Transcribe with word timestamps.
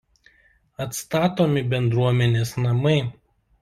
Atstatomi 0.85 1.65
bendruomenės 1.77 2.59
namai. 2.69 3.01